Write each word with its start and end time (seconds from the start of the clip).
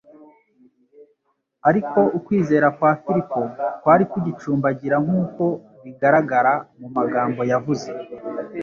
Ariko 1.69 1.99
ukwizera 2.17 2.67
kwa 2.77 2.91
Filipo 3.03 3.39
kwari 3.81 4.03
kugicumbagira, 4.11 4.95
nk'uko 5.03 5.43
bigaragara 5.83 6.53
mu 6.79 6.87
magambo 6.97 7.41
yavuze, 7.51 7.89